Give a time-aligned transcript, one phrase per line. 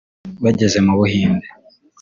[0.43, 1.47] Bageze mu Buhinde